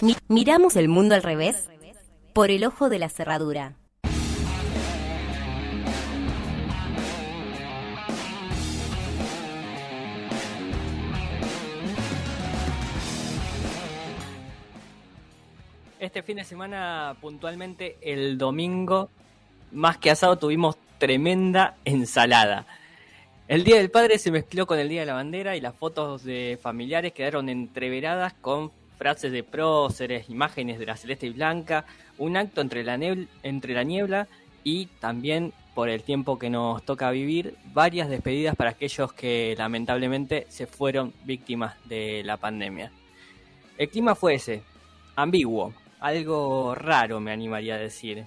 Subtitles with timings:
[0.00, 1.68] Mi- miramos el mundo al revés
[2.32, 3.76] por el ojo de la cerradura.
[16.00, 19.10] Este fin de semana, puntualmente el domingo,
[19.72, 22.66] más que asado, tuvimos tremenda ensalada.
[23.48, 26.22] El Día del Padre se mezcló con el Día de la Bandera y las fotos
[26.22, 31.84] de familiares quedaron entreveradas con frases de próceres, imágenes de la celeste y blanca,
[32.18, 32.98] un acto entre la,
[33.42, 34.28] entre la niebla
[34.64, 40.46] y también, por el tiempo que nos toca vivir, varias despedidas para aquellos que lamentablemente
[40.48, 42.90] se fueron víctimas de la pandemia.
[43.78, 44.62] El clima fue ese,
[45.14, 48.26] ambiguo, algo raro me animaría a decir.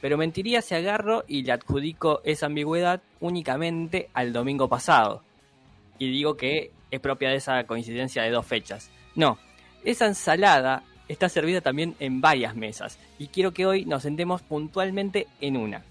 [0.00, 5.22] Pero mentiría si agarro y le adjudico esa ambigüedad únicamente al domingo pasado.
[5.98, 8.90] Y digo que es propia de esa coincidencia de dos fechas.
[9.16, 9.38] No,
[9.84, 12.98] esa ensalada está servida también en varias mesas.
[13.18, 15.82] Y quiero que hoy nos sentemos puntualmente en una.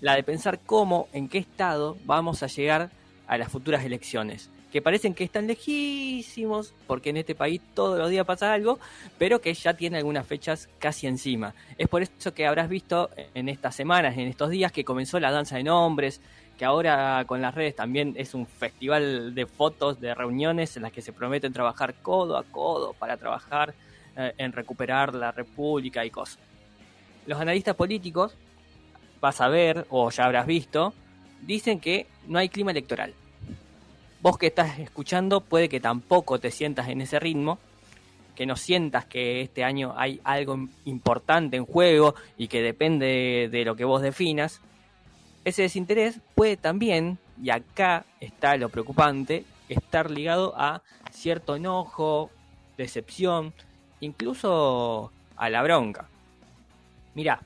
[0.00, 2.90] La de pensar cómo, en qué estado vamos a llegar
[3.26, 4.50] a las futuras elecciones.
[4.72, 8.78] Que parecen que están lejísimos, porque en este país todos los días pasa algo,
[9.16, 11.54] pero que ya tiene algunas fechas casi encima.
[11.78, 15.30] Es por eso que habrás visto en estas semanas, en estos días, que comenzó la
[15.30, 16.20] danza de nombres,
[16.56, 20.92] que ahora con las redes también es un festival de fotos, de reuniones en las
[20.92, 23.74] que se prometen trabajar codo a codo para trabajar
[24.16, 26.38] eh, en recuperar la república y cosas.
[27.26, 28.34] Los analistas políticos,
[29.20, 30.94] vas a ver, o ya habrás visto,
[31.42, 33.12] dicen que no hay clima electoral.
[34.22, 37.58] Vos que estás escuchando puede que tampoco te sientas en ese ritmo,
[38.34, 43.64] que no sientas que este año hay algo importante en juego y que depende de
[43.64, 44.60] lo que vos definas.
[45.46, 52.32] Ese desinterés puede también, y acá está lo preocupante, estar ligado a cierto enojo,
[52.76, 53.54] decepción,
[54.00, 56.08] incluso a la bronca.
[57.14, 57.38] Mirá,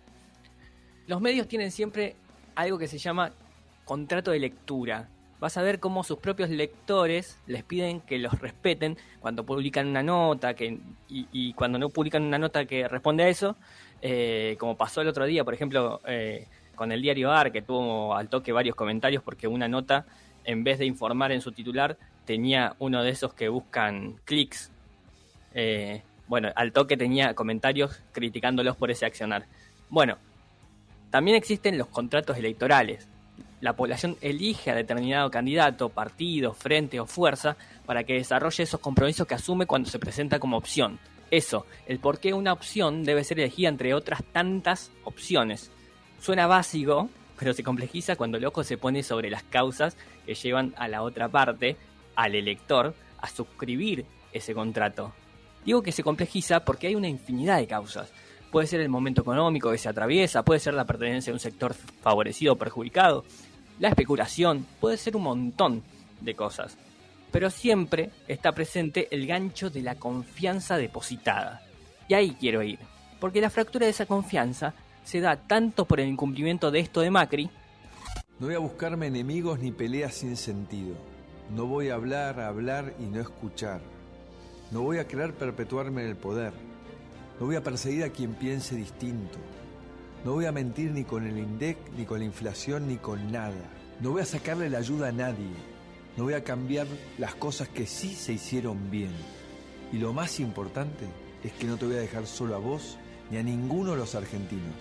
[1.09, 2.17] los medios tienen siempre
[2.55, 3.33] algo que se llama
[3.85, 5.11] contrato de lectura.
[5.39, 10.03] Vas a ver cómo sus propios lectores les piden que los respeten cuando publican una
[10.03, 13.57] nota que, y, cuando no publican una nota que responde a eso,
[14.01, 16.47] eh, como pasó el otro día, por ejemplo, eh,
[16.81, 20.07] con el diario AR, que tuvo al toque varios comentarios porque una nota,
[20.45, 24.71] en vez de informar en su titular, tenía uno de esos que buscan clics.
[25.53, 29.45] Eh, bueno, al toque tenía comentarios criticándolos por ese accionar.
[29.91, 30.17] Bueno,
[31.11, 33.07] también existen los contratos electorales.
[33.61, 39.27] La población elige a determinado candidato, partido, frente o fuerza para que desarrolle esos compromisos
[39.27, 40.99] que asume cuando se presenta como opción.
[41.31, 45.71] Eso, el por qué una opción debe ser elegida entre otras tantas opciones.
[46.21, 47.09] Suena básico,
[47.39, 51.03] pero se complejiza cuando el ojo se pone sobre las causas que llevan a la
[51.03, 51.77] otra parte,
[52.15, 55.13] al elector, a suscribir ese contrato.
[55.65, 58.13] Digo que se complejiza porque hay una infinidad de causas.
[58.53, 61.73] Puede ser el momento económico que se atraviesa, puede ser la pertenencia a un sector
[61.75, 63.25] favorecido o perjudicado,
[63.79, 65.83] la especulación, puede ser un montón
[66.21, 66.77] de cosas.
[67.33, 71.63] Pero siempre está presente el gancho de la confianza depositada.
[72.09, 72.79] Y ahí quiero ir,
[73.21, 77.11] porque la fractura de esa confianza se da tanto por el incumplimiento de esto de
[77.11, 77.51] Macri,
[78.39, 80.95] No voy a buscarme enemigos ni peleas sin sentido.
[81.55, 83.81] No voy a hablar, hablar y no escuchar.
[84.71, 86.53] No voy a querer perpetuarme en el poder.
[87.41, 89.39] No voy a perseguir a quien piense distinto.
[90.25, 93.69] No voy a mentir ni con el INDEC, ni con la inflación, ni con nada.
[94.01, 95.51] No voy a sacarle la ayuda a nadie.
[96.17, 96.87] No voy a cambiar
[97.19, 99.13] las cosas que sí se hicieron bien.
[99.93, 101.07] Y lo más importante
[101.43, 102.97] es que no te voy a dejar solo a vos
[103.31, 104.77] ni a ninguno de los argentinos.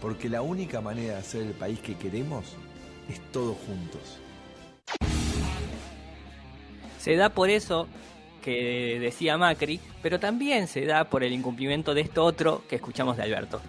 [0.00, 2.56] Porque la única manera de hacer el país que queremos
[3.08, 4.20] es todos juntos.
[6.98, 7.86] Se da por eso
[8.42, 13.16] que decía Macri, pero también se da por el incumplimiento de esto otro que escuchamos
[13.16, 13.60] de Alberto.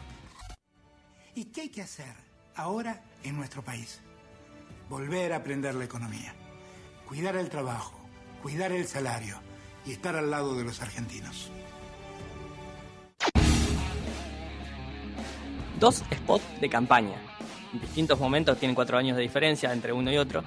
[1.33, 2.13] ¿Y qué hay que hacer
[2.55, 4.01] ahora en nuestro país?
[4.89, 6.33] Volver a aprender la economía,
[7.07, 7.99] cuidar el trabajo,
[8.41, 9.39] cuidar el salario
[9.85, 11.51] y estar al lado de los argentinos.
[15.79, 17.15] Dos spots de campaña.
[17.73, 20.43] En distintos momentos tienen cuatro años de diferencia entre uno y otro.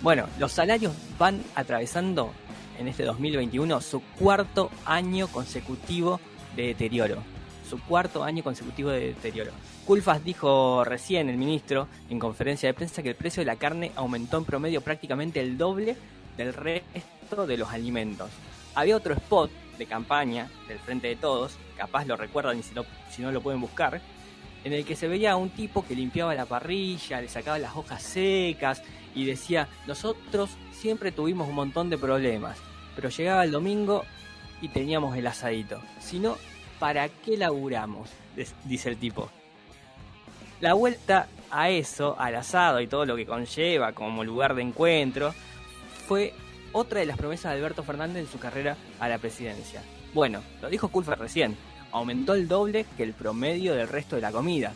[0.00, 2.32] Bueno, los salarios van atravesando
[2.78, 6.20] en este 2021 su cuarto año consecutivo
[6.56, 7.22] de deterioro.
[7.68, 9.52] Su cuarto año consecutivo de deterioro.
[9.86, 13.92] Culfas dijo recién el ministro en conferencia de prensa que el precio de la carne
[13.94, 15.96] aumentó en promedio prácticamente el doble
[16.36, 18.30] del resto de los alimentos.
[18.74, 22.84] Había otro spot de campaña del Frente de Todos, capaz lo recuerdan y si no,
[23.10, 24.00] si no lo pueden buscar,
[24.64, 27.76] en el que se veía a un tipo que limpiaba la parrilla, le sacaba las
[27.76, 28.82] hojas secas
[29.14, 32.58] y decía, nosotros siempre tuvimos un montón de problemas,
[32.94, 34.04] pero llegaba el domingo
[34.60, 36.36] y teníamos el asadito, sino
[36.78, 38.10] ¿para qué laburamos?
[38.64, 39.30] dice el tipo.
[40.60, 45.34] La vuelta a eso, al asado y todo lo que conlleva como lugar de encuentro,
[46.06, 46.34] fue
[46.72, 49.82] otra de las promesas de Alberto Fernández en su carrera a la presidencia.
[50.14, 51.56] Bueno, lo dijo Kulfer recién,
[51.92, 54.72] aumentó el doble que el promedio del resto de la comida.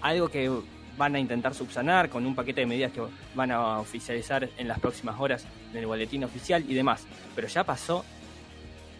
[0.00, 0.50] Algo que
[0.96, 3.02] van a intentar subsanar con un paquete de medidas que
[3.34, 7.06] van a oficializar en las próximas horas en el boletín oficial y demás.
[7.34, 8.04] Pero ya pasó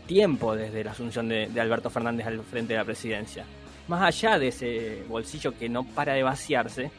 [0.06, 3.44] tiempo desde la asunción de, Alberto Fernández al frente de la presidencia.
[3.86, 6.90] Más allá de ese bolsillo que no para de vaciarse,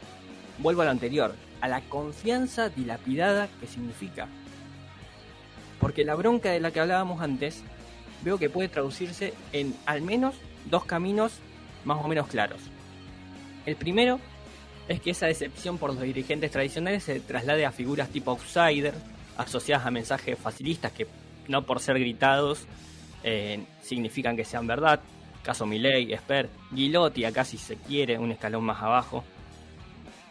[0.58, 4.28] vuelvo a lo anterior, a la confianza dilapidada que significa.
[5.82, 7.62] Porque la bronca de la que hablábamos antes,
[8.22, 10.36] veo que puede traducirse en al menos
[10.70, 11.40] dos caminos
[11.84, 12.60] más o menos claros.
[13.66, 14.20] El primero
[14.86, 18.94] es que esa decepción por los dirigentes tradicionales se traslade a figuras tipo outsider,
[19.36, 21.08] asociadas a mensajes facilistas que
[21.48, 22.66] no por ser gritados
[23.24, 25.00] eh, significan que sean verdad.
[25.42, 29.24] Caso Milei, Esper, Gilotti, acá si se quiere, un escalón más abajo.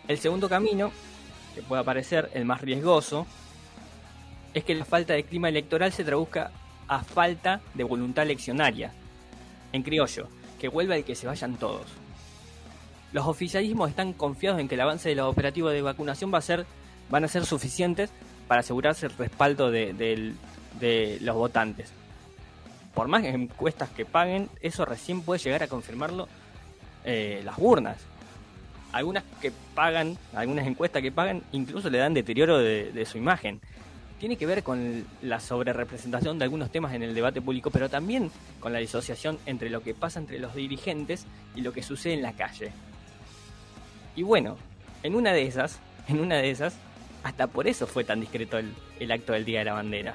[0.07, 0.91] El segundo camino,
[1.53, 3.27] que puede aparecer el más riesgoso,
[4.53, 6.51] es que la falta de clima electoral se traduzca
[6.87, 8.91] a falta de voluntad eleccionaria.
[9.71, 10.27] En criollo,
[10.59, 11.85] que vuelva el que se vayan todos.
[13.13, 16.41] Los oficialismos están confiados en que el avance de los operativos de vacunación va a
[16.41, 16.65] ser,
[17.09, 18.09] van a ser suficientes
[18.47, 20.33] para asegurarse el respaldo de,
[21.21, 21.91] los votantes.
[22.93, 26.27] Por más encuestas que paguen, eso recién puede llegar a confirmarlo
[27.05, 27.97] eh, las urnas.
[28.91, 33.61] Algunas que pagan, algunas encuestas que pagan, incluso le dan deterioro de su imagen
[34.21, 38.29] tiene que ver con la sobrerepresentación de algunos temas en el debate público, pero también
[38.59, 41.25] con la disociación entre lo que pasa entre los dirigentes
[41.55, 42.71] y lo que sucede en la calle.
[44.15, 44.57] Y bueno,
[45.01, 46.75] en una de esas, en una de esas,
[47.23, 50.13] hasta por eso fue tan discreto el, acto del Día de la Bandera.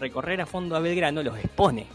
[0.00, 1.86] Recorrer a fondo a Belgrano los expone.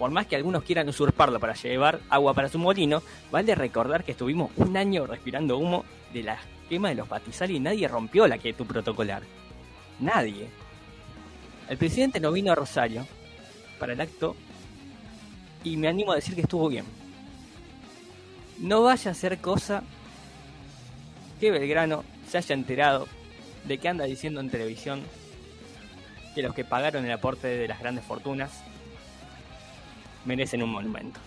[0.00, 4.10] Por más que algunos quieran usurparlo para llevar agua para su molino, vale recordar que
[4.10, 8.38] estuvimos un año respirando humo de la quema de los batizales y nadie rompió la
[8.38, 9.22] quietud protocolar.
[10.00, 10.48] Nadie.
[11.68, 13.06] El presidente no vino a Rosario
[13.78, 14.34] para el acto
[15.62, 16.84] y me animo a decir que estuvo bien.
[18.58, 19.82] No vaya a ser cosa
[21.38, 23.08] que Belgrano se haya enterado
[23.64, 25.02] de que anda diciendo en televisión
[26.34, 28.50] que los que pagaron el aporte de las grandes fortunas
[30.24, 31.20] merecen un monumento.